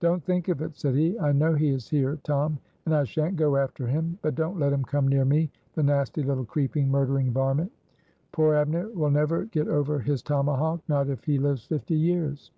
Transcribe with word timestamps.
"Don't 0.00 0.24
think 0.24 0.48
of 0.48 0.62
it," 0.62 0.76
said 0.78 0.94
he. 0.94 1.18
"I 1.18 1.30
know 1.32 1.52
he 1.52 1.68
is 1.68 1.90
here, 1.90 2.18
Tom, 2.24 2.58
and 2.86 2.94
I 2.94 3.04
shan't 3.04 3.36
go 3.36 3.56
after 3.56 3.86
him. 3.86 4.18
But 4.22 4.34
don't 4.34 4.58
let 4.58 4.72
him 4.72 4.82
come 4.82 5.06
near 5.06 5.26
me, 5.26 5.50
the 5.74 5.82
nasty 5.82 6.22
little, 6.22 6.46
creeping, 6.46 6.88
murdering 6.90 7.32
varmint. 7.32 7.70
Poor 8.32 8.54
Abner 8.54 8.88
will 8.88 9.10
never 9.10 9.44
get 9.44 9.68
over 9.68 9.98
his 9.98 10.22
tomahawk 10.22 10.80
not 10.88 11.10
if 11.10 11.22
he 11.24 11.36
lives 11.38 11.66
fifty 11.66 11.96
years." 11.96 12.46